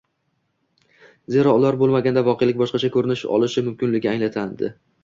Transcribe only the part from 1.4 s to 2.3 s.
ular bo‘lmaganda